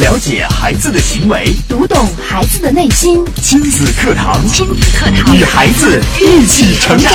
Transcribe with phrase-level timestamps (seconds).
[0.00, 3.24] 了解孩子的行为，读懂孩子的内心。
[3.42, 7.12] 亲子课堂，亲子课堂，与孩子一起成长。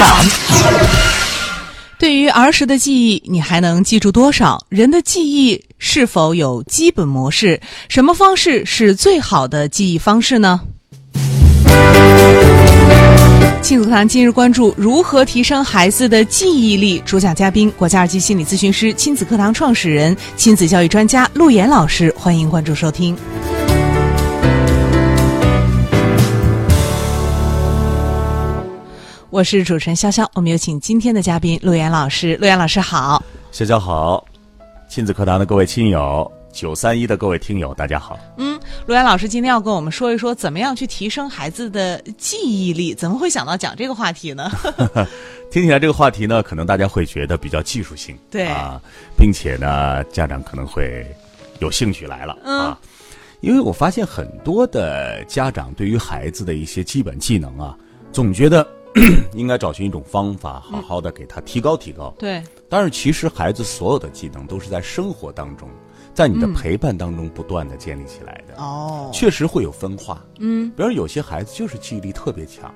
[1.98, 4.66] 对于儿时的记忆，你还能记住多少？
[4.68, 7.62] 人的记忆是否有基本模式？
[7.88, 10.59] 什么方式是最好的记忆方式呢？
[13.64, 17.00] 亲子课堂今日关注如何提升孩子的记忆力。
[17.05, 22.14] 主讲嘉宾：国家二级心理咨询师、亲子课堂创始人、亲子教育专家陆岩老师。
[22.18, 23.15] 欢迎关注收听。
[29.29, 32.36] 我是主持人潇潇，我们有请今天的嘉宾陆岩老师。
[32.41, 34.25] 陆岩老师好，潇潇好，
[34.89, 38.17] 亲子课堂的各位亲友，九三一的各位听友，大家好。
[38.38, 42.94] 嗯，陆岩老师今天要跟我们说一说，怎么样去提升孩子的记忆力？
[42.94, 44.52] 怎么会想到讲这个话题呢？
[45.50, 48.80] 听起来这个话题呢，可能大家会觉得比较技术性，对啊，
[49.17, 51.06] 并且呢，家长可能会
[51.59, 52.80] 有兴趣来了、嗯啊，
[53.42, 57.75] 因为我发现很多的家长对于孩子的一些基本技能啊，
[58.11, 58.66] 总觉得
[59.33, 62.14] 应该找寻一种方法，好好的给他提高提高。
[62.20, 65.67] 对，但是其实孩子所有的技能都是在生活当中，
[66.14, 68.61] 在你的陪伴当中不断的建立起来的。
[68.61, 72.73] 哦，确实会有分化，嗯，比如有些孩子就是记忆力特别强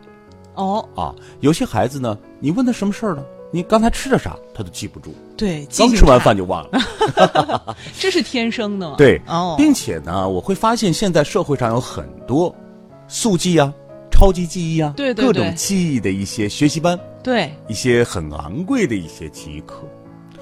[0.55, 3.23] 哦，啊，有些孩子呢，你问他什么事儿呢？
[3.49, 7.77] 你刚才吃的啥，他都记不住，对，刚吃完饭就忘了。
[7.97, 8.95] 这是天生的吗？
[8.97, 12.53] 对，哦，并且呢，我会发现现在社会上有很多
[13.07, 13.73] 速记啊、
[14.11, 19.87] 超级记忆啊，对对对各种记忆的一些学习班，对一些很昂贵的一些记忆课。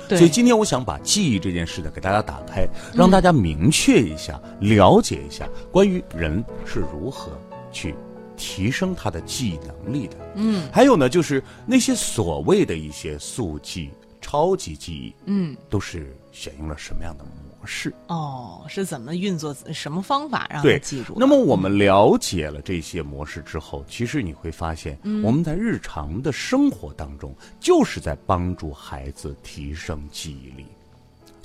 [0.08, 7.32] 对，所以今天我想把记忆这件事呢给大家打开，嗯让大家明确一下、了解一下关于人是如何
[7.72, 7.96] 去
[8.38, 10.18] 提升他的记忆能力的。
[10.36, 13.90] 嗯，还有呢，就是那些所谓的一些速记、
[14.36, 17.94] 超级记忆，嗯，都是选用了什么样的模式？
[18.08, 19.56] 哦，是怎么运作？
[19.72, 21.16] 什么方法让他记住？
[21.18, 30.66] 那么我们了解了这些模式之后，其实你会发现，嗯我们在日常的生活当中，就是在帮助孩子提升记忆力。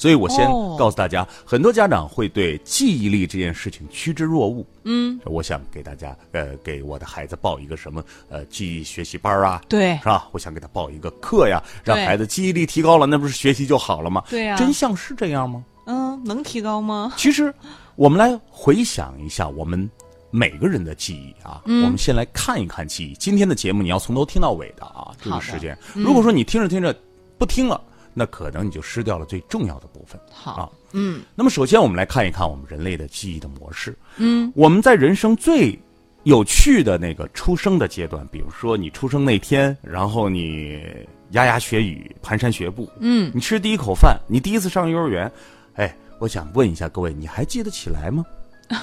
[0.01, 4.65] 所以我先哦告诉大家，很多家长会对记忆力这件事情趋之若鹜。
[4.85, 10.27] 嗯，我想给大家，呃，给我的孩子报一个什么呃记忆学习班啊，对是吧？
[10.33, 14.25] 我想给他报一个课呀，让孩子记忆力提高了，那不是学习就好了吗？
[14.31, 15.63] 对呀真相是这样吗？
[15.85, 17.13] 嗯，能提高吗？
[17.19, 17.53] 其实，
[17.97, 19.91] 我们来回想一下我们
[20.31, 21.61] 每个人的记忆啊。
[21.67, 23.13] 嗯我们先来看一看记忆。
[23.17, 25.77] 今天的节目你要从头听到尾的啊，这个时间。
[25.93, 26.99] 如果说你听着听着
[27.37, 27.79] 不听了，
[28.15, 30.21] 那可能你就失掉了最重要的部分。
[30.33, 33.97] 好啊，嗯那么首先我们来看一看我们人类的记忆的模式。
[34.17, 35.79] 嗯，我们在人生最
[36.25, 40.83] 有趣的那个出生的阶段，比如说你出生那天，然后你
[41.31, 45.31] 牙牙学语、蹒跚学步，嗯，你吃第一口饭，你第一次上幼儿园，
[45.75, 48.25] 哎，我想问一下各位，你还记得起来吗？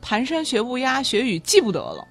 [0.00, 2.06] 蹒跚学步、牙牙学语记不得了，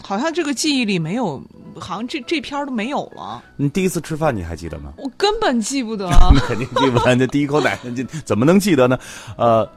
[0.00, 1.42] 好像这个记忆里没有，
[1.78, 4.92] 好像这这篇儿都没有了，你第一次吃饭你还记得吗？
[4.96, 6.08] 我根本记不得。
[6.32, 8.98] 你肯定记不得，那第一口奶，这怎么能记得呢？
[9.36, 9.68] 呃，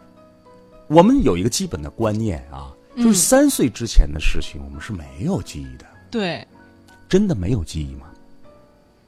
[0.88, 5.86] 我们有一个基本的观念啊，嗯就是三岁之前的事情，我们是没有记忆的。
[6.10, 6.46] 对，
[7.10, 8.08] 真的没有记忆吗？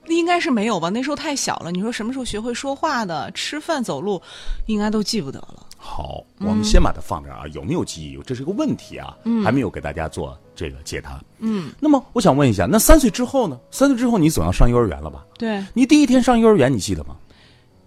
[0.07, 0.89] 应该是没有吧？
[0.89, 1.71] 那时候太小了。
[1.71, 4.21] 你说什么时候学会说话的、吃饭、走路，
[4.67, 5.65] 应该都记不得了。
[5.77, 8.17] 好，我们先把它放这儿啊，有没有记忆？
[8.25, 11.21] 这是个问题啊，还没有给大家做这个解答。
[11.39, 13.59] 嗯，那么我想问一下，那三岁之后呢？
[13.69, 15.25] 三岁之后你总要上幼儿园了吧？
[15.37, 17.15] 对，你第一天上幼儿园你记得吗？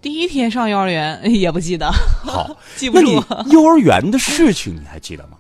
[0.03, 3.23] 第一天上幼儿园 也不记得，好， 记不住。
[3.51, 5.39] 幼儿园的事情你还记得吗？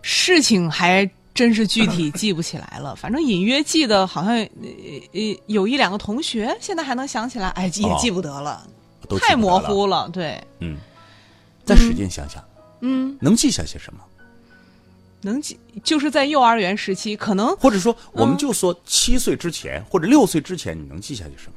[0.00, 4.48] 事情还真是具体记不起来了， 反正隐约记得好像呃
[5.12, 8.66] 呃有一两个同学，现在还能想起来，哎，也哦记不得了，
[9.20, 9.34] 太。
[9.34, 10.08] 模糊了。
[10.12, 10.76] 对，嗯，
[11.64, 12.42] 再使劲想想，
[12.80, 14.00] 嗯，能记下些什么？
[15.22, 21.54] 能记就是在幼儿园时期，可能或者说，我们嗯就说七岁之前或者六岁之前，你能记下些什么？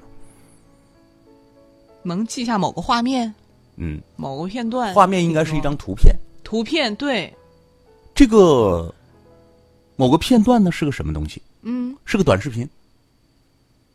[2.04, 3.34] 能记下某个画面、
[3.76, 4.94] 嗯，某个片段。
[4.94, 6.16] 画面应该是一张图片。
[6.46, 7.36] 图片，对，
[8.16, 8.94] 这个
[9.98, 11.42] 某个片段呢是个什么东西？
[11.64, 12.66] 嗯是个短视频。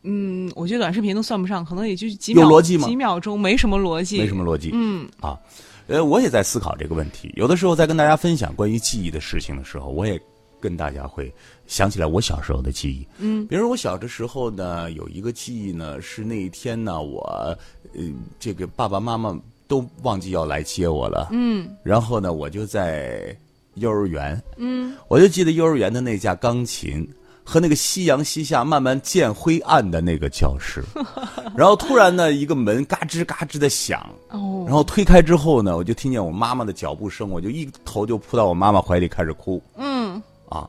[0.03, 4.69] 嗯，我觉得短视频都算不上，可能也就几秒有逻辑吗几秒钟，没什么逻辑，没什么逻辑。
[4.73, 5.39] 嗯啊，
[5.87, 7.31] 呃，我也在思考这个问题。
[7.37, 10.21] 有的时候在跟大家分享关于记忆的事情的时候，我也
[10.59, 11.33] 跟大家会
[11.67, 13.07] 想起来我小时候的记忆。
[13.19, 17.57] 嗯，比如我小的时候呢，有一个记忆呢，是那一天呢，我
[17.93, 18.03] 呃，
[18.37, 19.39] 这个爸爸妈妈
[19.69, 21.29] 都忘记要来接我了。
[21.31, 23.33] 嗯然后呢，我就在
[23.75, 24.95] 幼儿园，嗯。
[25.07, 27.07] 我就记得幼儿园的那架钢琴
[27.43, 30.83] 和那个夕阳西下慢慢渐灰暗的那个教室，
[31.55, 34.63] 然后突然呢，一个门嘎吱嘎吱的响，哦。
[34.65, 39.61] 然后推开之后呢，我就听见我妈妈的脚步声，我就一头就扑到我妈妈怀里开始哭。
[39.75, 40.67] 嗯，啊。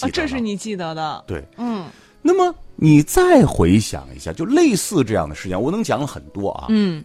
[0.00, 1.86] 啊，这是你记得的，对，嗯。
[2.20, 6.66] 那么你再回想一下，就类似这样的事情，我能讲很多啊。
[6.68, 7.02] 嗯，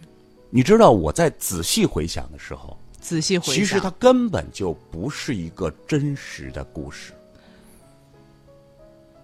[0.50, 7.12] 你知道我在仔细回想的时候，仔细回想，其实它根本就不是一个真实的故事。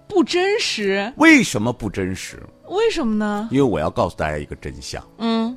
[0.06, 2.38] 不真实，为什么不真实？
[2.69, 3.49] 为什么呢？
[3.50, 5.56] 因为我要告诉大家一个真相：嗯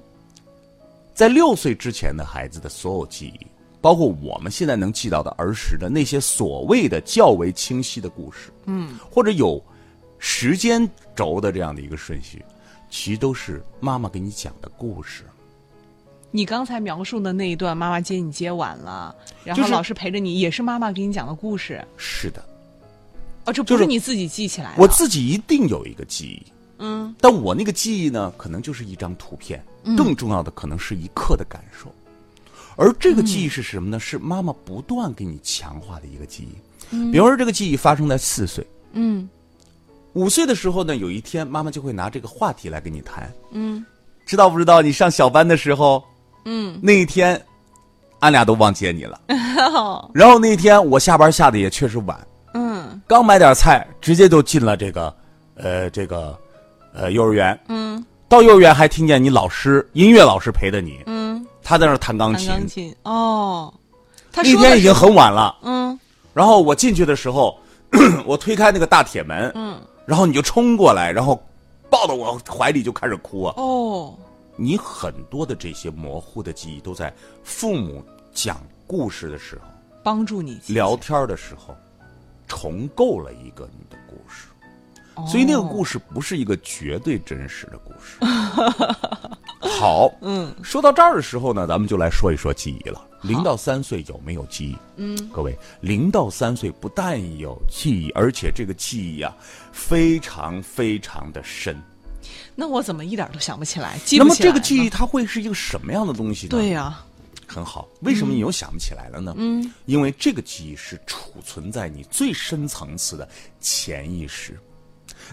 [1.13, 3.45] 在六岁之前的孩子的所有记忆，
[3.81, 9.61] 包括我们现在能记到的儿时的那些所谓的较为清晰的故事，嗯，或者有
[10.17, 12.43] 时间轴的这样的一个顺序，
[12.89, 15.25] 其实都是妈妈给你讲的故事。
[16.35, 21.79] 你刚才描述的那一段，妈妈接你接晚了，然后老师陪着你，也是妈妈给你讲的故事。
[21.95, 22.43] 是的，
[23.45, 24.81] 哦，这不是是你自己记起来的。
[24.81, 29.63] 我自己一定有一个记忆，嗯但我那个记忆呢，可能就是一张图片，
[29.95, 31.93] 更重要的可能是一刻的感受。
[32.75, 33.99] 而这个记忆是什么呢？
[33.99, 37.11] 是妈妈不断给你强化的一个记忆。
[37.11, 39.29] 比方说，这个记忆发生在四岁、嗯
[40.13, 43.31] 五岁的时候呢，有一天妈妈就会拿这个话题来跟你谈。
[43.51, 43.85] 嗯
[44.25, 44.81] 知道不知道？
[44.81, 46.03] 你上小班的时候，
[46.45, 47.39] 嗯，那一天，
[48.19, 49.19] 俺俩都忘接你了。
[50.13, 52.17] 然后那一天我下班下的也确实晚，
[52.53, 55.15] 嗯刚买点菜，直接就进了这个，
[55.55, 56.37] 呃，这个，
[56.93, 57.57] 呃，幼儿园。
[57.69, 62.47] 嗯到幼儿园还听见你老师音乐老师陪着你，嗯，他在那弹钢琴。
[62.49, 63.71] 钢琴哦。
[64.31, 65.99] 他那天已经很晚了，嗯
[66.33, 67.55] 然后我进去的时候，
[68.25, 71.39] 我推开那个大铁门，嗯然后你就冲过来，然后
[71.91, 73.53] 抱到我怀里就开始哭啊。
[73.57, 74.15] 哦
[74.55, 77.13] 你很多的这些模糊的记忆都在
[77.43, 78.03] 父母
[78.33, 79.67] 讲故事的时候、
[80.03, 81.75] 帮助你聊天的时候，
[82.47, 84.47] 重构了一个你的故事。
[85.15, 88.17] 哦所以那个故事不是一个绝对真实的故事。
[89.61, 92.99] 好，嗯说到这儿的时候呢，咱们就来说一说记忆了。
[93.21, 94.77] 零到三岁有没有记忆？
[94.97, 99.35] 嗯，各位，零到三岁不但有记忆，而且这个记忆啊，
[99.71, 101.79] 非常非常的深。
[102.55, 103.97] 那我怎么一点都想不起来？
[104.05, 106.51] 记那么不起来呢这个记忆它会是一个什么样的东西呢？
[106.51, 107.03] 对呀、
[107.47, 107.87] 很好。
[108.01, 109.33] 为什么你又想不起来了呢？
[109.37, 113.27] 嗯，因为这个记忆是储存在你最深层次的
[113.59, 114.59] 潜意识。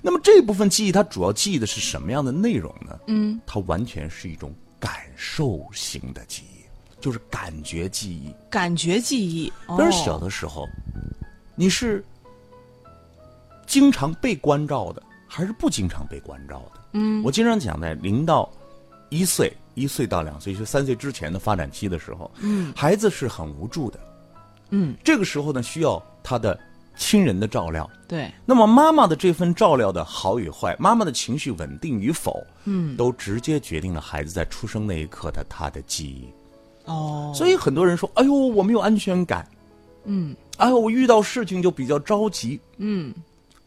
[0.02, 2.98] 那么这部分记忆，它主要记忆的是什么样的内容呢？
[3.08, 6.64] 嗯，它完全是一种感受型的记忆，
[7.00, 8.32] 就是感觉记忆。
[8.48, 9.52] 感觉记忆。
[9.66, 10.66] 哦但是小的时候，
[11.56, 12.04] 你是
[13.66, 16.79] 经常被关照的，还是不经常被关照的？
[16.92, 18.50] 嗯，我经常讲，在零到
[19.08, 24.00] 一岁、一岁到两岁，就三岁之前的发展期的时候，嗯，孩子是很无助的，
[24.70, 26.58] 嗯，这个时候呢，需要他的
[26.96, 27.88] 亲人的照料。
[28.08, 36.28] 对，那么妈妈的这份照料的好与坏，妈妈的情绪稳定与否，嗯，都直接决定了孩子在出生那一刻的他的记忆。
[36.86, 39.46] 哦，所以很多人说：“哎呦，我没有安全感。”
[40.04, 40.34] 嗯。
[40.56, 42.60] 哎呦，我遇到事情就比较着急。
[42.76, 43.14] 嗯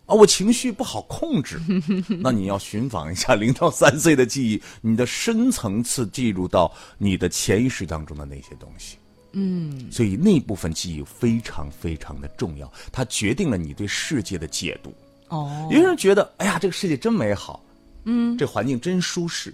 [0.06, 1.60] 啊，我情绪不好控制。
[2.22, 8.98] 那你要寻访一下零到三岁的记忆，你的深层次记录到你的潜意识当中的那些东西。
[9.32, 14.94] 嗯，所以那部分记忆非常非常的重要，它决定了你对世界的解读。
[15.30, 17.64] 哦，有人觉得，哎呀，这个世界真美好，
[18.04, 19.52] 嗯这环境真舒适，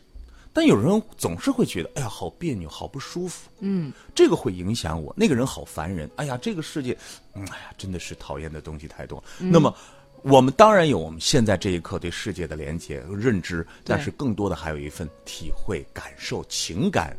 [0.51, 3.49] 但有人总是会觉得，哎呀，好别扭，好不舒服。
[3.61, 6.09] 嗯这个会影响我，那个人好烦人。
[6.17, 6.97] 哎呀，这个世界，
[7.35, 9.23] 嗯，哎呀，真的是讨厌的东西太多。
[9.37, 9.73] 那么，
[10.23, 17.15] 我们当然有我们现在这一刻对世界的连接和认知，但是更多的还有一份体会、感受、情感，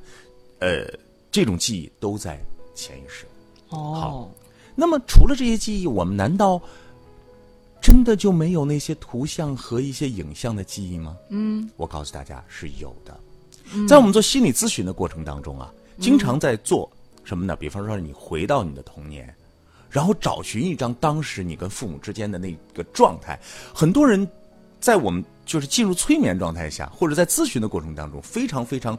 [0.58, 0.86] 呃，
[1.30, 2.38] 这种记忆都在
[2.74, 3.26] 潜意识。
[3.70, 4.30] 哦，好
[4.74, 6.60] 那么，除了这些记忆，我们难道
[7.80, 11.16] 真的就没有那些图像和一些影像的记忆吗？
[11.30, 13.18] 嗯我告诉大家是有的。
[13.88, 16.90] 在我们做心理咨询的过程当中啊，经常在做
[17.24, 17.54] 什么呢？
[17.54, 19.32] 比方说，你回到你的童年，
[19.90, 23.38] 然后找寻一张当时你跟父母之间的那个状态。
[23.74, 24.26] 很多人
[24.80, 28.98] 在我们就是进入催眠状态下，或者在咨询的过程当中，非常非常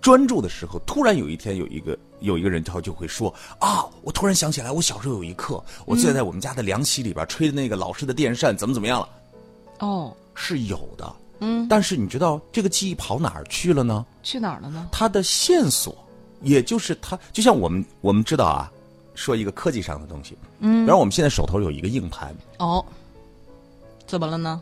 [0.00, 9.08] 专注的时候，突然有一天有一个有一个人他就会说啊，我突然想起来，我小时候有一刻，我坐在我们家的凉席里边吹的那个老式的电扇，怎么怎么样了。
[9.78, 14.04] 哦，是有的，嗯，但是你知道这个记忆跑哪儿去了呢？
[14.22, 14.88] 去哪儿了呢？
[14.92, 15.96] 它的线索，
[16.42, 18.70] 也就是它，就像我们我们知道啊，
[19.14, 22.84] 说一个科技上的东西，嗯，然后我们现在手头有一个硬盘，哦，
[24.06, 24.60] 怎么了呢？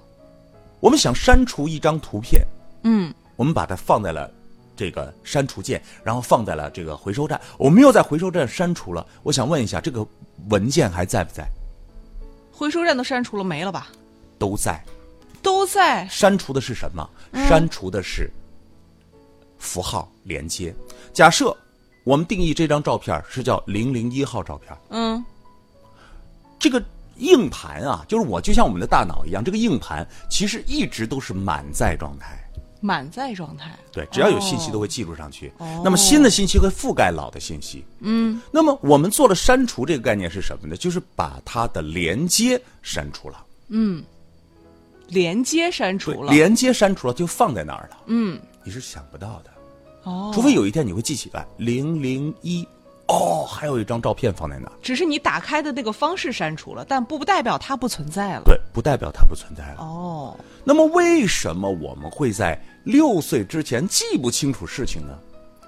[0.80, 2.47] 我们想删除一张图片，
[2.82, 4.30] 嗯，我们把它放在了
[4.76, 9.06] 这个删除键，然后放在了这个回收站，我们又在回收站删除了。
[9.23, 10.06] 我想问一下，这个
[10.49, 11.47] 文件还在不在？
[12.50, 13.88] 回收站都删除了，没了吧？
[14.38, 14.82] 都在。
[15.40, 17.09] 都在删除的是什么？
[17.49, 18.30] 删除的是
[19.59, 20.73] 符号连接。
[21.12, 21.56] 假设
[22.04, 25.25] 我们定义这张照片是叫零零一号照片，嗯，
[26.59, 26.82] 这个
[27.18, 32.38] 硬盘啊，就是我就像我们的大脑一样，这个硬盘其实一直都是满载状态。
[32.85, 33.78] 满载状态。
[33.92, 35.52] 对，只要有信息都会记录上去。
[35.85, 37.85] 那么新的信息会覆盖老的信息。
[38.00, 40.76] 嗯，那么我们做了删除这个概念是什么呢？
[40.76, 44.02] 就是把它的连接删除了，嗯
[45.06, 46.32] 连接删除，了。
[46.32, 47.99] 连接删除了就放在那儿了。
[48.06, 49.51] 嗯，你是想不到的，
[50.04, 52.66] 哦，除非有一天你会记起来零零一，
[53.09, 54.73] 哦，还有一张照片放在那儿。
[54.82, 58.42] 只是你打开的那个方式删除了，但不代表它不存在了。
[58.44, 59.76] 对，不代表它不存在了。
[59.80, 65.18] 哦，那么为什么我们会在六岁之前记不清楚事情呢？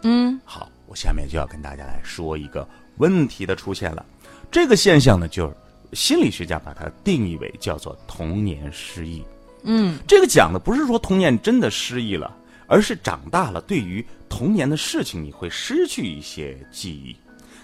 [0.03, 2.67] 嗯，好，我下面就要跟大家来说一个
[2.99, 4.05] 问题的出现了。
[4.51, 5.55] 这个现象呢，就是
[5.93, 9.25] 心理学家把它定义为叫做童年失忆。
[9.63, 12.37] 嗯，这个讲的不是说童年真的失忆了，
[12.67, 17.17] 而是长大了，对于童年的事情你会失去一些记忆。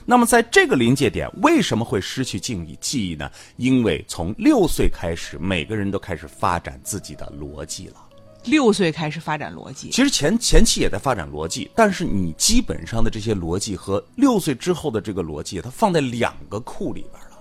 [0.06, 3.30] 那么在这个临界点，为什么会失去记忆记忆呢？
[3.56, 7.96] 因为从六岁开始，每个人都开始发展自己的逻辑了。
[8.44, 9.90] 六岁开始发展逻辑。
[9.90, 17.38] 其实前前期也在发展逻辑，但是你基本上的这些逻辑和六岁之后的这个逻辑，它放在两个库里边了，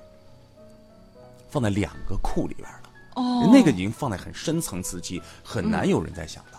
[1.50, 2.90] 放在两个库里边了。
[3.16, 6.59] 哦，那个已经放在很深层次记，很难有人再想到。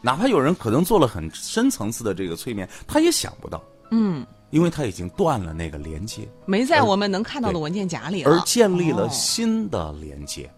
[0.00, 3.62] 哪怕有人可能做了很深层次的这个催眠，他也想不到。
[3.90, 8.30] 嗯，因为他已经断了那个连接，没在我们能看到的文件夹里了。
[8.30, 10.48] 而建立了哦新的连接。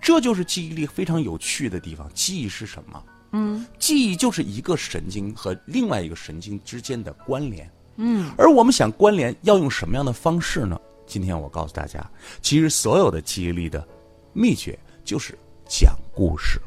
[0.00, 2.10] 这就是记忆力非常有趣的地方。
[2.12, 3.02] 记忆是什么？
[3.30, 7.70] 嗯，记忆就是一个神经和另外一个神经之间的关联。
[7.96, 10.76] 嗯，而我们想关联要用什么样的方式呢？
[11.06, 12.04] 今天我告诉大家，
[12.40, 13.86] 其实所有的记忆力的
[14.32, 16.60] 秘诀就是讲故事。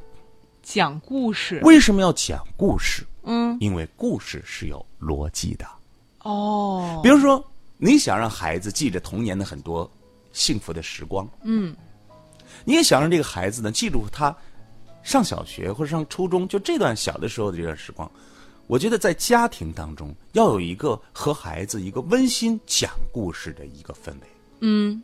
[0.65, 1.62] 讲故事。
[1.63, 3.05] 为什么要讲故事？
[3.24, 5.65] 嗯，因为故事是有逻辑的。
[6.24, 7.41] 哦，比如说，
[7.77, 9.89] 你想让孩子记着童年的很多
[10.34, 11.74] 幸福的时光，嗯，
[12.63, 14.36] 你也想让这个孩子呢记住他
[15.03, 18.10] 上小学或者上初中就这段小的时候的这段时光。
[18.65, 24.27] 我觉得在家庭当中要有一个和孩子一个温馨讲故事的一个氛围。
[24.62, 25.01] 嗯，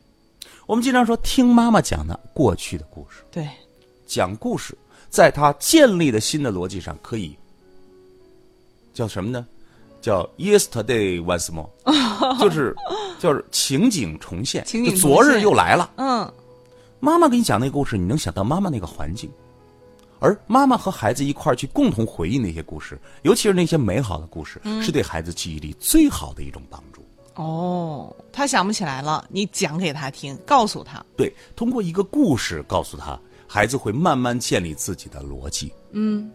[0.65, 3.47] 我们经常说听妈妈讲的过去的故事，对，
[4.07, 4.75] 讲故事
[5.11, 7.37] 在他建立的新的逻辑上可以
[8.93, 9.45] 叫什么呢？
[10.01, 11.69] 叫 yesterday once more，
[12.39, 12.75] 就是
[13.19, 15.91] 就是情景重现，情景就昨日又来了。
[15.97, 16.33] 嗯，
[16.99, 19.29] 妈妈给你讲那个故事，你能想到妈妈那个环境，
[20.19, 27.05] 而妈妈和孩子一块儿去共同回忆那些故事，尤其是那些美好的故事，嗯是对孩子记忆力最好的一种帮助。
[27.35, 31.05] 哦，他想不起来了，你讲给他听，告诉他。
[31.15, 33.19] 对，通过一个故事告诉他，
[33.53, 35.73] 孩子会慢慢建立自己的逻辑。
[35.91, 36.31] 嗯，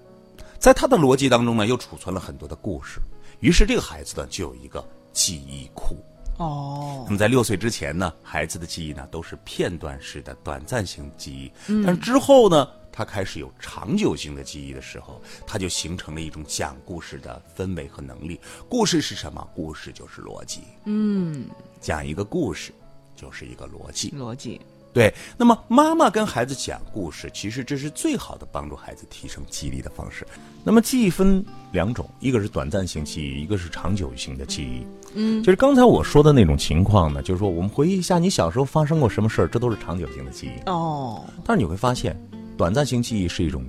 [0.59, 3.01] 在他的逻辑当中呢，又储存了很多的故事，
[3.41, 5.97] 于是这个孩子呢就有一个记忆库。
[6.37, 11.51] 哦那，么在六岁之前呢，孩子的记忆呢都是片段式的、短暂性记忆。
[11.69, 18.39] 嗯但是之后呢，他开始有长久性的记忆的时候，他就形成了一种讲故事的氛围和能力。
[18.69, 19.49] 故事是什么？
[19.55, 20.61] 故事就是逻辑。
[20.85, 21.49] 嗯，
[21.81, 22.75] 讲一个故事，
[23.17, 24.11] 就是一个逻辑。
[24.11, 24.61] 逻辑。
[24.97, 30.26] 对，那么妈妈跟孩子讲故事，其实这是最好的帮助孩子提升记忆力的方式。
[30.65, 34.87] 那么记忆分两种，一个是短暂性记忆，一个是长久性的记忆。
[35.12, 40.62] 嗯，就是刚才我说的那种情况呢，就是说我们回忆一下你小时候发生过什么事儿，这都是长久性的记忆。
[40.65, 42.19] 哦，但是你会发现，
[42.57, 43.62] 短暂性记忆是一种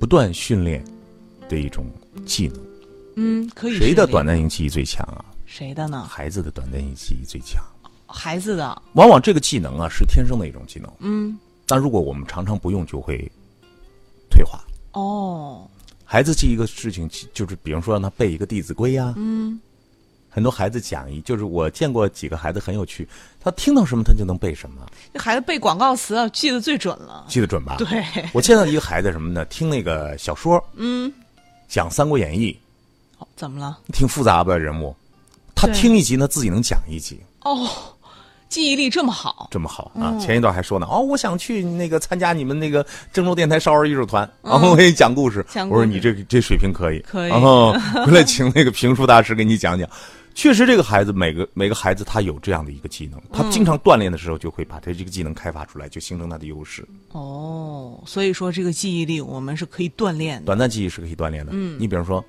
[0.00, 0.82] 不断训练
[1.46, 1.84] 的一种
[2.24, 2.58] 技能。
[3.16, 3.76] 嗯，可以。
[3.76, 4.26] 谁的短？
[4.26, 5.22] 暂性记忆最强啊？
[5.44, 6.08] 谁的呢？
[6.08, 7.62] 孩子的短暂性记忆最强。
[8.14, 8.82] 孩子的。
[8.94, 13.30] 往往这个技能啊是天生的一种技能，嗯，但如果我们常常不用，就会
[14.30, 14.64] 退化。
[14.92, 15.68] 哦，
[16.04, 19.60] 孩子记一个事情，就是比方说让他背一个《弟子规》呀，嗯，
[20.30, 23.08] 很多孩子讲一，就是我见过几个孩子很有趣，
[23.40, 27.26] 他听到什么他就能背什么，这孩子背广告词啊，记得最准了。
[27.28, 27.76] 记得准吧？
[27.78, 29.44] 对，我见到一个孩子什么呢？
[29.46, 31.12] 听那个小说，嗯，
[31.68, 32.56] 讲《三国演义。
[33.18, 34.94] 哦怎么了？》，挺复杂吧人物，
[35.54, 37.68] 他听一集呢，自己能讲一集，哦，
[38.54, 39.48] 记忆力这么好。
[39.50, 40.16] 这么好啊！
[40.20, 45.44] 前一段还说呢，哦，我想去那个参加你们那个郑州电台少儿艺术团，然后我给你讲故事。
[45.68, 47.72] 我说你这这水平可以，可以然后
[48.06, 49.90] 回来请那个评书大师给你讲讲。
[50.36, 56.86] 确实，这个孩子每个每个孩子他有这样的一个技能，他经常锻炼的时候就会把他这个技能开发出来，就形成他的优势。
[57.10, 60.46] 哦，所以说这个记忆力我们是可以锻炼的。
[60.46, 61.50] 短暂记忆是可以锻炼的。
[61.52, 62.24] 嗯，你比如说，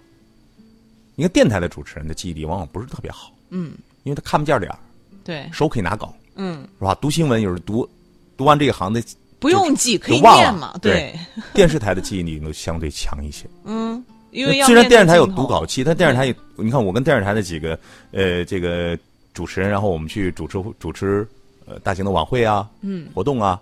[1.18, 4.78] 一个电台的主持人的记忆力往往不是特别好，嗯，因为他看不见脸儿，
[5.26, 6.96] 对，手可以拿稿，嗯，是吧？
[7.02, 7.90] 读新闻有时读，
[8.38, 9.04] 读完这一行的
[9.40, 10.74] 不用记，可以念嘛？
[10.82, 11.14] 对。
[11.52, 13.46] 电视台的记忆力都相对强一些。
[13.66, 17.78] 嗯，因为虽然电视台有读稿期，但电视台也，你看我跟电视台的几个
[18.12, 18.98] 呃这个
[19.34, 21.28] 主持人，然后我们去主持主持
[21.66, 23.60] 呃大型的晚会啊，嗯，活动啊，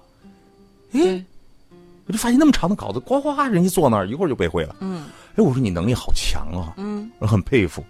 [0.92, 1.24] 哎
[2.06, 4.76] 我就发现那么长的稿子，呱呱呱，人家坐那儿一会儿就背会了。
[4.82, 5.06] 嗯，
[5.36, 7.82] 哎，我说你能力好强啊，嗯，我很佩服。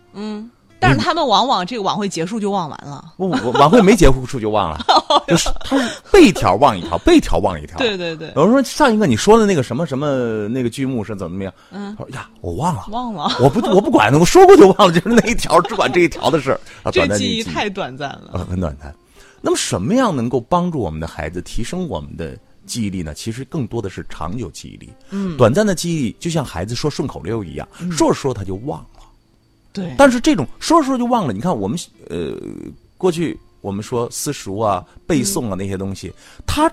[0.84, 3.14] 但是他们往往这个晚会结束就忘完了。
[3.18, 4.86] 我我晚会没结束就忘了，
[5.28, 7.78] 就是他是背条忘一条，背条忘一条。
[7.78, 11.54] 对对对，有人说上一个你说的那个什么什么那个剧目是怎么怎么样？
[11.72, 16.60] 嗯，他说呀，我忘了，忘了我不我不管了，我说过就忘了，就是那一条，只管这一条的事儿。
[16.92, 18.32] 短暂的记记忆太短暂了。
[18.34, 18.94] 呃很短暂。
[19.42, 23.14] 那么什么样能够帮助我们的孩子提升我们的记忆力呢？
[23.14, 24.90] 其实更多的是长久记忆力。
[25.10, 28.86] 嗯，短暂的记忆力就像孩子说顺口溜一样，说着说着他就忘了。
[29.74, 31.78] 对，但是这种说着说着就忘了，你看我们
[32.10, 32.38] 呃
[32.98, 36.14] 过去我们说私塾啊、背诵啊那些东西，
[36.46, 36.72] 他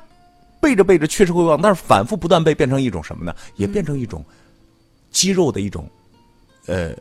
[0.60, 3.34] 背着背着确实会忘，但是反复不断背变成一种什么呢？
[3.56, 4.22] 也变成一种
[5.10, 5.88] 肌肉的一种
[6.66, 6.94] 呃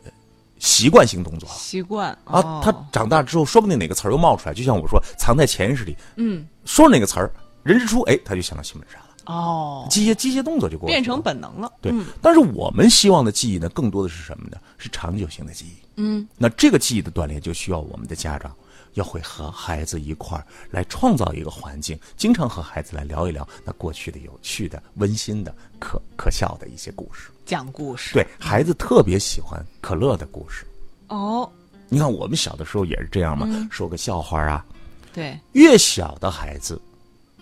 [0.58, 1.48] 习惯性动作。
[1.50, 5.94] 习惯啊哦，他长大之后，说不定哪个词儿又冒出来，就像我说，藏在潜意识里。
[6.16, 7.30] 嗯，说哪个词儿，
[7.62, 11.72] 人之初，哎，他就想到西门山了，哦，机械机械动作就过去了变成本能了。
[11.80, 11.92] 对。
[12.20, 14.56] 但是我们希望的记忆呢，更多的是什么呢？
[14.76, 15.74] 是长久性的记忆。
[15.96, 18.52] 嗯，那这个记忆的锻炼，就需要我们的家长
[18.94, 27.30] 要会和孩子一块儿来创造一个环境，经常和孩子来聊一聊那过去的有趣的、温馨的、可可笑的一些故事。
[27.46, 28.14] 讲故事。
[28.14, 30.66] 对孩子特别喜欢可乐的故事。
[31.08, 31.48] 哦，
[31.88, 34.64] 你看我们小的时候也是这样嘛，说个笑话啊，
[35.12, 36.80] 对，越小的孩子，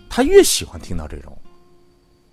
[0.09, 1.37] 他越喜欢听到这种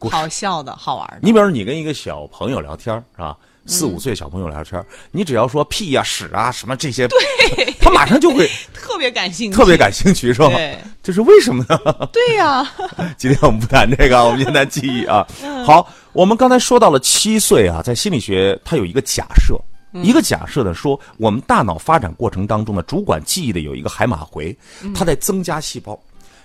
[0.07, 0.17] 故事。
[0.17, 1.19] 好笑的好玩的。
[1.23, 3.37] 你比如说，你跟一个小朋友聊天儿是吧？
[3.69, 10.79] 四五岁小朋友聊天儿，你只要说屁呀、屎啊什么这些，对，他马上就会 特别感兴趣，特别感兴趣，是吧对？
[11.03, 11.77] 这是为什么呢？
[12.15, 12.65] 对呀、
[13.19, 15.27] 今天我们不谈这个，我们先谈记忆啊。
[15.67, 19.61] 好，我们刚才说到了七岁啊，在心理学它有一个假设，
[20.01, 24.57] 一个假设呢说，我们大脑发展过程当中呢，主管记忆的有一个海马回，
[24.95, 25.99] 它在增加细胞，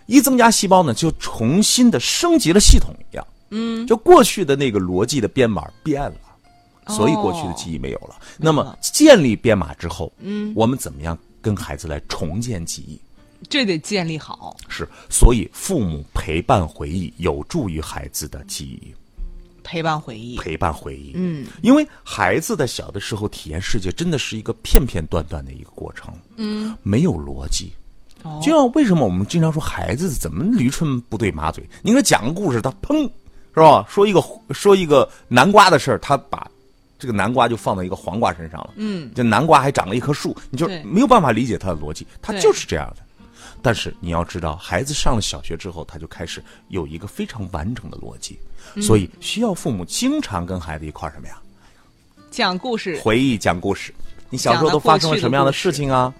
[0.07, 6.15] 一增加细胞呢，就重新的升级了系统一样，嗯，就过去的那个逻辑的编码变了。
[6.87, 8.15] 所以过去的记忆没有了。
[8.37, 12.99] 那么建立编码之后，嗯，我们怎么样跟孩子来重建记忆？
[13.47, 14.57] 这得建立好。
[14.67, 18.93] 是，所以父母陪伴回忆有助于孩子的记忆，
[19.63, 20.37] 陪伴回忆。
[20.37, 21.11] 陪伴回忆。
[21.13, 27.71] 嗯，因为孩子在小的时候体验世界真的是一个片片段段的一个过程，嗯，没有逻辑。
[28.23, 31.63] 哦就像为什么我们经常说孩子怎么驴唇不对马嘴？
[31.81, 33.09] 你给他讲个故事，他砰，
[33.53, 33.85] 是吧？
[33.89, 36.49] 说一个说一个南瓜的事儿，他把
[36.97, 38.71] 这个南瓜就放到一个黄瓜身上了。
[38.75, 43.03] 嗯，这南瓜还长了一棵树，你就没有办法理解他的逻辑，他就是这样的。
[43.61, 48.39] 但是你要知道，孩子上了小学之后，他就开始有一个非常完整的逻辑，
[48.75, 51.37] 嗯所以需要父母经常跟孩子一块儿什么呀？
[52.31, 53.93] 讲故事，回忆讲故事。
[54.29, 56.13] 你小时候都发生了什么样的事情啊？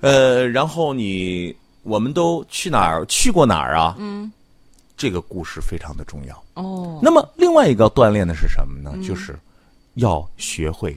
[0.00, 3.96] 呃，然后你我们都去哪儿去过哪儿啊？
[3.98, 4.30] 嗯，
[4.96, 6.44] 这个故事非常的重要。
[6.54, 8.96] 哦，那么另外一个锻炼的是什么呢？
[9.06, 9.38] 就是
[9.94, 10.96] 要学会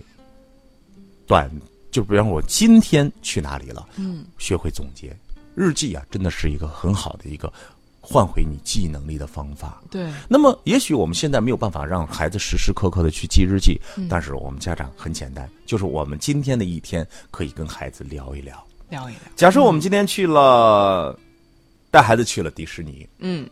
[1.26, 1.50] 短，
[1.92, 5.16] 就比方说我今天去哪里了，嗯，学会总结。
[5.56, 7.52] 日记啊，真的是一个很好的一个
[8.00, 9.82] 换回你记忆能力的方法。
[9.90, 18.64] 对，那么，也许我们现在没有办法让孩子时时刻刻的去记日记，但是我们家长很简单，就是我们今天的一天可以跟孩子聊一聊。
[18.90, 19.22] 聊一聊。
[19.36, 21.18] 假设我们今天去了，
[21.90, 23.50] 带孩子去了迪士尼，嗯，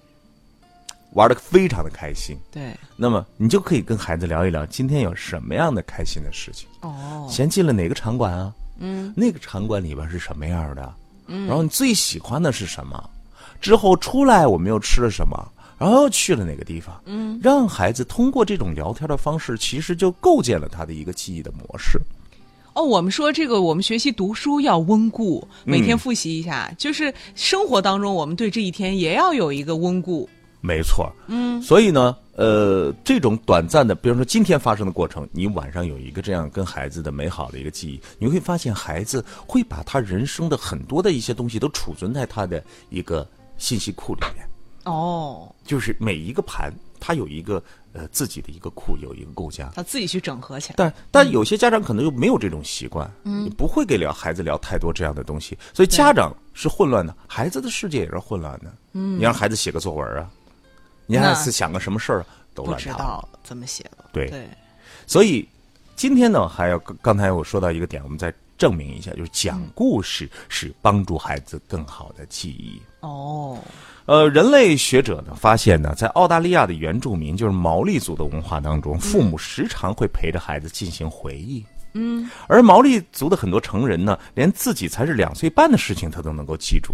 [1.16, 6.68] 玩的非常的开心，对，那么你就可以跟孩子聊一聊今天有什么样的开心的事情。
[6.82, 8.54] 哦，先进了哪个场馆啊？
[8.80, 10.94] 嗯，那个场馆里边是什么样的？
[11.28, 13.10] 嗯，然后你最喜欢的是什么？
[13.62, 15.38] 之后出来我们又吃了什么？
[15.78, 17.02] 然后又去了哪个地方？
[17.06, 21.98] 嗯，让孩子通过这种聊天的方式，其实就构建了他的一个记忆的模式。
[22.74, 30.30] 哦，我们说这个，我们学习读书要温故，每嗯天复习一下，就是生活当中，我们对这一天也要有一个温故。
[30.66, 44.46] 没错，嗯，所以呢，呃，这种短暂的，比如说今天发生的过程，你晚上有一个这样跟孩子的美好的一个记忆，你会发现孩子会把他人生的很多的一些东西都储存在他的一个信息库里面，
[44.86, 47.62] 哦，就是每一个盘，他有一个
[47.94, 49.72] 呃自己的一个库，有一个构架。
[49.76, 50.76] 他自己去整合起来。
[50.78, 58.74] 但但有些家长可能就没有这种习惯，嗯，不会给聊孩子聊太多这样的东西，所以家长是混乱的，孩子的世界也是混乱的。
[58.94, 60.30] 嗯，你让孩子写个作文啊，
[61.06, 62.90] 你还是想个什么事儿啊，都不知。
[62.90, 64.06] 道怎么写了。
[64.12, 64.48] 对对，
[65.06, 65.48] 所以
[65.96, 72.82] 今天呢，还要刚刚才我说到一个点，我们再证明一下，就是讲故事是帮助孩子更好的记忆。
[73.02, 73.60] 哦，
[74.06, 81.64] 呃，人类学者呢发现呢，在澳大利亚的原住民，就是毛利族的文化当中，父母时常会陪着孩子进行回忆。
[81.98, 86.94] 嗯，而毛利族的很多成人呢，连自己才是两岁半的事情他都能够记住，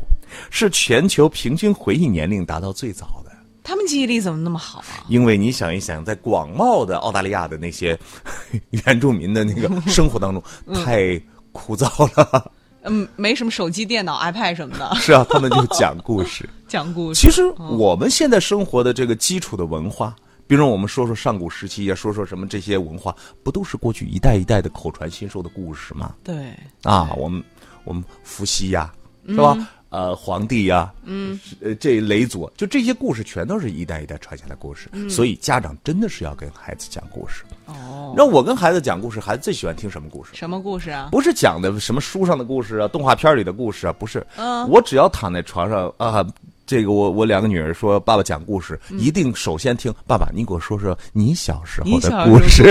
[0.49, 3.30] 是全球平均回忆年龄达到最早的。
[3.63, 5.05] 他们记忆力怎么那么好啊？
[5.07, 7.97] 因为你想一想，在广袤的澳大利亚的那些
[8.85, 10.43] 原住民的那个生活当中，
[10.83, 11.21] 太
[11.51, 11.85] 枯燥
[12.17, 12.51] 了。
[12.83, 16.49] 嗯，没什么手机、电脑、iPad 什么的， 是啊，他们就讲故事。
[16.67, 17.21] 讲故事。
[17.21, 20.15] 其实我们现在生活的这个基础的文化，
[20.47, 26.15] 比如我们说说上古时期呀，说说什么这些文化，不都是过去一代一代的口传心授的故事吗？
[26.23, 27.43] 对，啊，我们
[27.83, 28.91] 我们伏羲呀，
[29.27, 29.55] 是吧？
[29.91, 37.43] 呃，皇帝呀，嗯，呃，这雷祖，就这些故事全都是一代一代传下来故事，所以家长真的是要跟孩子讲故事。
[37.65, 40.31] 哦，让我跟孩子讲故事，孩子最喜欢听什么故事？
[40.33, 41.09] 什么故事啊？
[41.11, 44.25] 不是讲的什么书上的故事啊，动画片里的故事啊，不是。
[44.37, 46.25] 嗯，我只要躺在床上啊，
[46.71, 52.63] 这个我我两个女儿说爸爸讲故事，一定首先听爸爸，你给我说说你小时候的故事。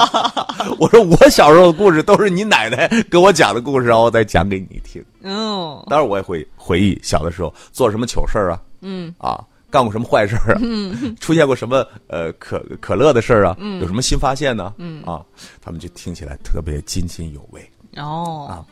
[0.80, 5.04] 我说我小时候的故事都是你奶奶给我讲的故事，然后再讲给你听。
[5.24, 14.72] 哦，当然我也会回忆小的时候做什么糗事儿啊，嗯，啊，干过什么坏事儿啊，嗯，出现过什么呃可可乐的事儿啊，嗯，有什么新发现呢？
[14.78, 15.20] 嗯，啊，
[15.60, 17.60] 他们就听起来特别津津有味。
[17.96, 18.64] 哦，啊，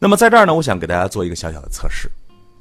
[0.00, 2.10] 那么在这儿呢，我想给大家做一个小小的测试，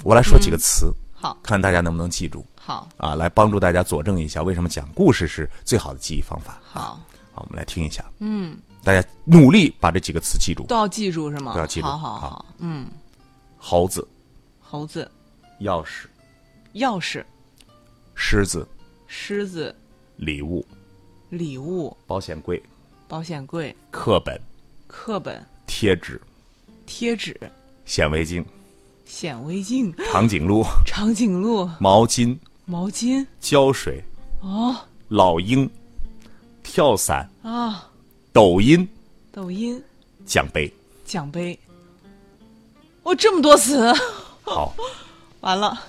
[0.04, 0.94] 我来说几个词，
[1.26, 2.46] 好，看大家能不能记住。
[2.56, 6.60] 好，啊，来帮助大家佐证一下为什么讲故事是最好的记忆方法。
[6.64, 7.00] 好，
[7.34, 8.06] 好，我们来听一下。
[8.20, 11.56] 嗯，大家努力把这几个词记住，都要记住是吗？
[11.56, 11.88] 都要记住。
[11.88, 12.88] 好好好，嗯。
[13.58, 14.08] 猴子，
[14.62, 15.10] 猴子，
[15.62, 16.06] 钥匙，
[16.76, 17.24] 钥匙，
[18.14, 18.68] 狮子，
[19.08, 19.76] 狮子，
[20.18, 20.64] 礼物，
[21.30, 22.62] 礼物，保险柜，
[23.08, 24.40] 保险柜，课本，
[24.86, 26.22] 课本，贴纸，
[26.86, 27.36] 贴纸，
[27.86, 28.46] 显微镜，
[29.18, 34.04] 显微镜，长颈鹿， 长颈鹿，毛巾，毛巾，胶水，
[34.42, 34.76] 哦，
[35.08, 35.70] 老鹰，
[36.62, 37.90] 跳伞，啊，
[38.34, 38.86] 抖音，
[39.32, 39.82] 抖音，
[40.26, 40.70] 奖杯，
[41.06, 41.58] 奖杯。
[43.04, 43.90] 哦，这么多词，
[44.44, 44.76] 好，
[45.40, 45.80] 完了，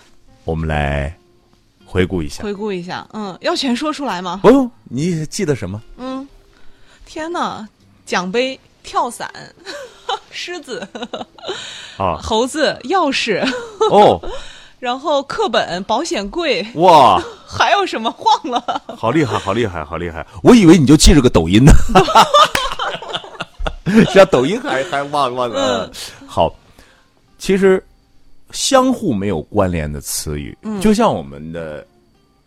[0.44, 1.12] 我们来
[1.84, 2.44] 回顾一下。
[2.44, 4.38] 回顾一下，嗯，要全说出来吗？
[4.40, 5.82] 不用，你记得什么？
[5.96, 6.28] 嗯，
[7.04, 7.68] 天哪，
[8.04, 9.28] 奖杯、跳伞、
[10.36, 10.86] 狮子
[11.96, 13.42] 啊，猴子、钥匙
[13.90, 14.20] 哦，
[14.78, 17.18] 然后课本、保险柜，哇，
[17.48, 18.14] 还有什么？
[18.18, 20.24] 忘了，好厉害，好厉害，好厉害！
[20.42, 21.72] 我以为你就记着个抖音呢，
[24.12, 25.90] 像抖音还还忘忘了，
[26.26, 26.54] 好。
[27.38, 27.84] 其实，
[28.50, 31.86] 相互没有关联的词语，就像我们的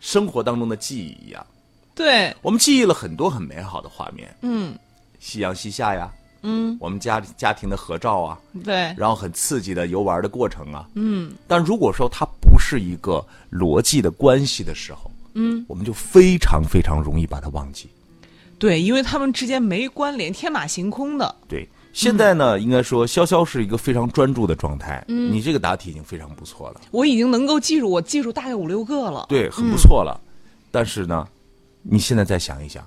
[0.00, 1.46] 生活当中的记忆一样。
[1.94, 4.34] 对，我们记忆了很多很美好的画面。
[4.42, 4.76] 嗯，
[5.20, 6.10] 夕阳西下呀。
[6.42, 8.38] 嗯，我们家家庭的合照啊。
[8.64, 8.94] 对。
[8.96, 10.88] 然后很刺激的游玩的过程啊。
[10.94, 11.32] 嗯。
[11.46, 17.88] 但如果说它不是一个逻辑的关系的时候，嗯，我们就非常非常容易把它忘记。
[18.58, 21.34] 对，因为他们之间没关联，天马行空的。
[21.48, 21.68] 对。
[21.92, 25.04] 现在呢，应该说潇潇是一个非常专注的状态。
[25.08, 26.80] 嗯，你这个答题已经非常不错了。
[26.92, 29.26] 我已经能够记住，我记住大概五六个了。
[29.28, 30.20] 对，很不错了。
[30.70, 31.26] 但是呢，
[31.82, 32.86] 你现在再想一想，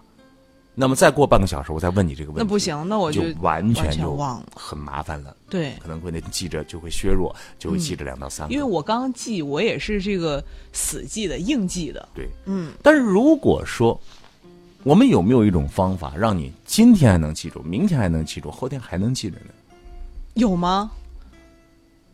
[0.75, 5.35] 那么再过半个小时，我再问你这个问题，那不行，那我就完全就忘了，很麻烦了。
[5.49, 8.53] 对，可能会那记着就会削弱，就会记着两到三个。
[8.53, 12.09] 因为我刚记，我也是这个死记的、硬记的。
[12.13, 12.73] 对，嗯。
[12.81, 13.99] 但是如果说。
[14.85, 19.45] 我们有没有一种方法，让你今天还能记住，明天还能记住，后天还能记着呢？
[20.33, 20.91] 有吗？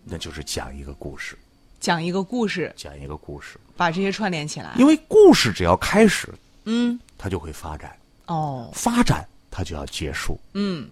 [0.04, 1.36] 那就是讲一个故事，
[1.80, 4.76] 讲一个故事，讲一个故事，把这些串联起来。
[4.78, 6.32] 因为故事只要开始，
[6.66, 7.92] 嗯，它就会发展。
[8.30, 10.40] 哦，发展它就要结束。
[10.54, 10.90] 嗯，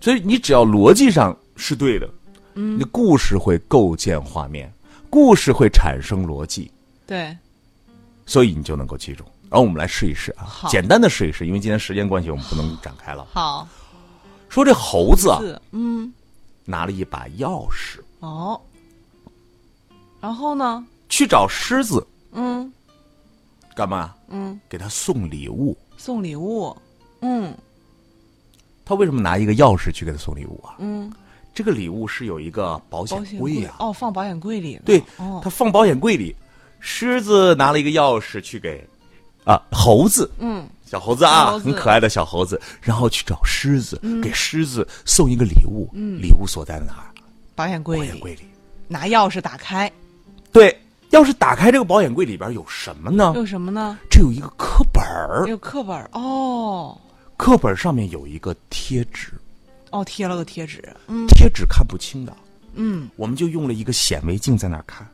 [0.00, 2.08] 所以你只要逻辑上是对的，
[2.54, 4.72] 嗯，你故事会构建画面，
[5.10, 6.70] 故事会产生逻辑，
[7.06, 7.36] 对，
[8.26, 9.24] 所以你就能够记住。
[9.50, 13.26] 然后我们来试一试啊，简单的试一试，因为今天时间关系，我们不能展开了。
[13.32, 13.66] 好，
[14.48, 15.40] 说这猴子啊，
[15.72, 16.12] 嗯，
[16.64, 18.60] 拿了一把钥匙，哦，
[20.20, 22.72] 然后呢，去找狮子，嗯，
[23.74, 24.14] 干嘛？
[24.28, 26.74] 嗯，给他送礼物，送礼物，
[27.20, 27.54] 嗯，
[28.86, 30.76] 他为什么拿一个钥匙去给他送礼物啊？
[30.78, 31.12] 嗯，
[31.54, 36.34] 这个礼物是有一个保险柜呀，哦，放保险柜里，对，哦，他放保险柜里，
[36.78, 38.82] 狮子拿了一个钥匙去给。
[39.44, 47.08] 啊，猴子，嗯，小猴子啊，很可爱的小猴子，然后去找狮子，给狮子送一个礼物，嗯，礼物所在哪儿？
[47.54, 48.06] 保险柜里。
[48.06, 48.42] 保险柜里，
[48.86, 49.90] 拿钥匙打开。
[50.52, 50.78] 对，
[51.10, 53.32] 钥匙打开这个保险柜里边有什么呢？
[53.34, 53.98] 有什么呢？
[54.08, 55.44] 这有一个课本儿。
[55.48, 56.96] 有课本儿哦。
[57.36, 59.32] 课本上面有一个贴纸。
[59.90, 62.32] 哦，贴了个贴纸，嗯贴纸看不清的，
[62.74, 65.04] 嗯，我们就用了一个显微镜在那儿看。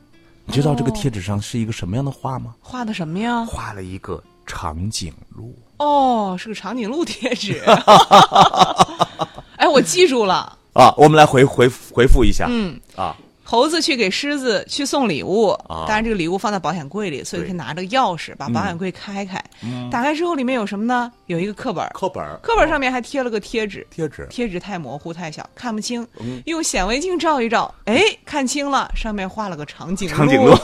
[0.45, 2.55] 你知道这个贴纸上是一个什么样的画吗？
[2.61, 3.43] 画的什么呀？
[3.47, 5.57] 画了一个长颈鹿。
[5.79, 7.59] 哦，是个长颈鹿贴纸。
[9.57, 10.59] 哎，我记住了。
[10.75, 12.47] 啊，我们来回回回复一下。
[12.51, 13.17] 嗯，啊，
[13.49, 19.41] 猴子去给狮子去送礼物，啊当然这个礼物放在保险柜里，所以对可以拿着钥匙把保险柜开开。
[19.89, 21.13] 打开之后里面有什么呢？
[21.27, 23.87] 有一个课本，课本课本上面还贴了个贴纸。
[23.89, 24.27] 贴纸。
[24.29, 26.05] 贴纸太模糊太小，看不清。
[26.19, 30.17] 嗯用显微镜照一照，哎，看清了，上面画了个长颈鹿。
[30.17, 30.53] 长颈鹿。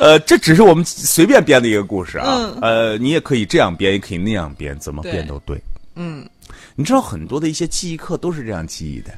[0.00, 2.26] 呃，这只是我们随便编的一个故事啊。
[2.28, 5.60] 嗯呃，你也可以这样编，也可以那样编，怎么编都对。
[5.96, 6.24] 嗯，
[6.78, 9.12] 你知道很多的一些记忆课都是这样记忆的，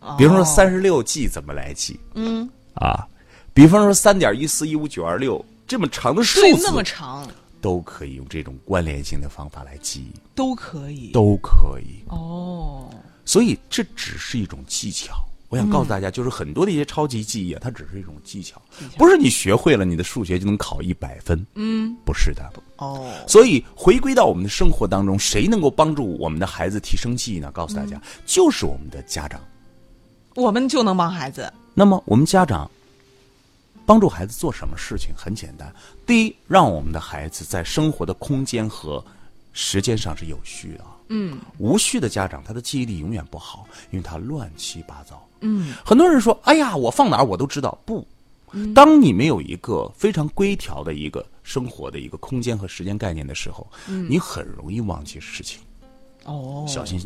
[0.00, 3.08] 哦比方说三十六计怎么来记嗯，啊？
[3.54, 7.26] 比方说三点一四一五九二六这么长的数字，那么长
[7.62, 11.10] 都可以用这种关联性的方法来记忆，都可以。
[11.12, 12.04] 都可以。
[12.08, 12.90] 哦，
[13.24, 15.24] 所以这只是一种技巧。
[15.48, 18.60] 我想告诉大家，就是很多的一些超级记忆啊，它只是一种技巧，
[18.98, 21.46] 不是你学会了，你的数学就能考一百分。
[21.54, 22.52] 嗯，不是的。
[22.76, 27.50] 哦，所以回归到我们的生活当中，谁能够帮助我们的孩子提升记忆呢？
[27.50, 29.40] 告诉大家，就是我们的家长。
[30.34, 31.50] 我们就能帮孩子。
[31.72, 32.70] 那么我们家长
[33.86, 35.14] 帮助孩子做什么事情？
[35.16, 35.74] 很简单，
[36.06, 39.02] 第一，让我们的孩子在生活的空间和
[39.54, 40.84] 时间上是有序的。
[41.08, 45.26] 嗯，无序的家长，他的记忆力永远不好，因为他乱七八糟。
[45.40, 48.06] 嗯，很多人说：“哎呀，我放哪儿我都知道。”不，
[48.74, 55.60] 当你没有一个非常规条的一个生活的一个空间和时间概念的时候，你很容易忘记事情。
[56.24, 57.00] 哦，小心，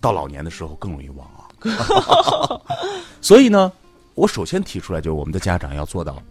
[0.00, 1.48] 到老年的时候更容易忘啊。
[3.20, 3.72] 所以呢，
[4.14, 6.22] 我首先提出来就是我们的家长要做到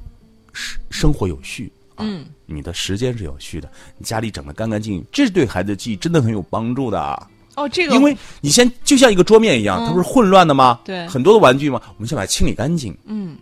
[0.53, 7.29] 生生活有序啊，嗯你的时间是有序的，你家里整得干干净净，这是对孩子的记忆真的很有帮助的啊。
[7.57, 10.79] 哦，这个因为你先就像一个桌面一样，它不是混乱的吗？
[10.85, 11.81] 对很多的玩具吗？
[11.87, 13.35] 我们先把它清理干净，嗯，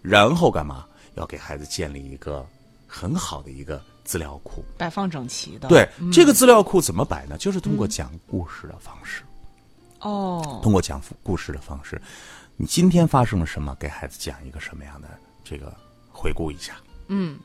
[0.00, 0.86] 然后干嘛？
[1.16, 2.46] 要给孩子建立一个
[2.86, 4.64] 很好的一个资料库。
[4.78, 5.68] 摆放整齐的。
[5.68, 7.36] 对，这个资料库怎么摆呢？
[7.36, 9.22] 就是通过讲故事的方式。
[9.98, 12.00] 哦，通过讲故事的方式，
[12.56, 15.08] 你今天发生了什么，给孩子讲一个什么样的
[15.42, 15.76] 这个
[16.08, 16.74] 回顾一下。
[17.08, 17.36] 嗯，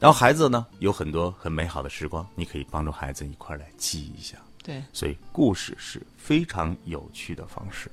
[0.00, 4.38] 然后孩子呢有很多很美好的时光，你可以帮助孩子一块儿来记一下。
[4.64, 7.88] 对，所以故事是非常有趣的方式。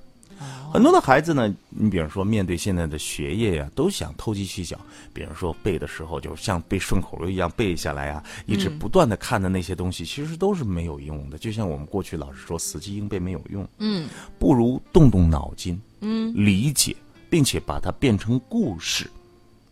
[0.74, 4.76] 很多的孩子呢，你比如说面对现在的学业呀、都想投机取巧。
[5.14, 11.38] 比如说背的时候，就像背顺口溜一样背下来啊，一直不断的看的那些东西，其实都是没有用的。
[11.38, 16.96] 就像我们过去老是说死记硬背没有用，嗯，不如动动脑筋，嗯，理解，
[17.30, 19.12] 并且把它变成故事，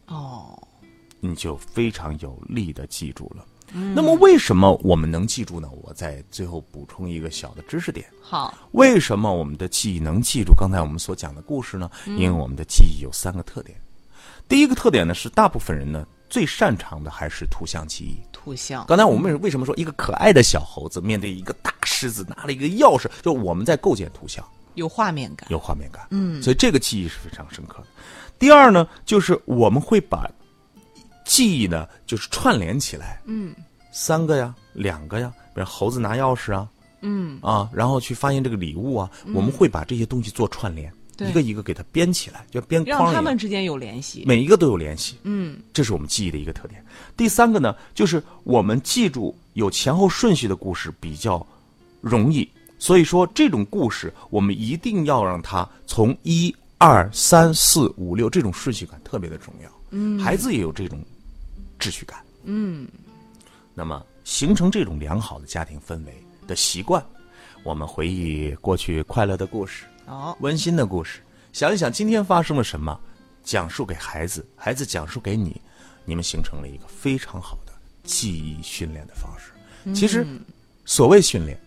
[0.06, 0.62] 哦，
[1.20, 3.44] 你就非常有力的记住了。
[3.72, 5.70] 那么为什么我们能记住呢？
[5.84, 8.06] 我再最后补充一个小的知识点。
[8.22, 11.90] 好，为什么我们的记忆能记住刚才我们所讲的故事呢？
[12.06, 13.78] 因为我们的记忆有三个特点。
[14.48, 18.18] 第一个特点呢是大部分人呢最擅长的还是图像记忆。
[18.32, 18.86] 图像。
[18.88, 24.44] 刚才我们为为什么说一个可爱的小猴子面对一个大狮子拿了一个钥匙，就我们在构建图像，
[24.76, 25.48] 有画面感。
[25.52, 26.08] 有画面感。
[26.10, 27.88] 嗯，所以这个记忆是非常深刻的。
[28.40, 30.30] 第二呢，就是我们会把
[31.30, 33.22] 记忆呢就是串联起来。
[33.26, 33.54] 嗯，
[33.92, 36.68] 三个呀，两个呀，比如猴子拿钥匙啊，
[37.02, 43.22] 嗯啊，然后去发现这个礼物啊，我们会把这些东西做串联，对一个一个给它编起来，就编让框让。
[43.22, 44.24] 他们之间有联系。
[44.26, 46.84] 每一个都有联系，嗯，这是我们记忆的一个特点。
[47.16, 51.46] 第三个呢，就是我们记住有前后顺序的故事比较
[52.02, 59.70] 容易，所以说这种故事我们一定要让它从一二三四五六这种顺序感特别的重要。
[59.92, 61.04] 嗯，孩子也有这种
[61.80, 62.24] 秩序感。
[62.44, 62.88] 嗯，
[63.74, 66.14] 那么形成这种良好的家庭氛围
[66.48, 67.04] 的习惯，
[67.64, 71.22] 我们回忆过去快乐的故事，哦，温馨的故事，
[71.54, 73.00] 想一想今天发生了什么，
[73.44, 75.60] 讲述给孩子，孩子讲述给你，
[76.06, 79.52] 你们形成了一个非常好的记忆训练的方式。
[79.94, 80.26] 其实，
[80.86, 81.60] 所谓训练，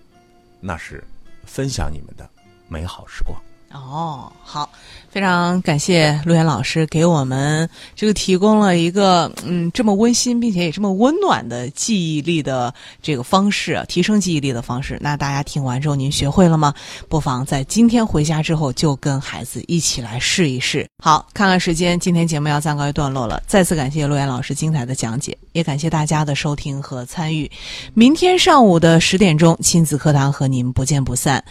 [0.60, 1.02] 那是
[1.44, 2.28] 分享你们的
[2.68, 3.40] 美好时光。
[3.72, 4.68] 哦，好，
[5.08, 14.98] 非常感谢陆岩老师给我们这个提供了一个嗯这么温馨并且也这么温暖的记忆力的这个方式，提升记忆力的方式。
[15.00, 16.74] 那大家听完之后，您学会了吗？
[17.08, 20.86] 不妨在今天回家之后就跟孩子一起来试一试。
[21.02, 23.42] 好，看看时间，今天节目要暂告一段落了。
[23.46, 27.50] 再次感谢陆岩老师精彩的讲解，也感谢大家的收听和参与。
[27.94, 31.42] 明天上午的十点钟，亲子课堂和您不见不散。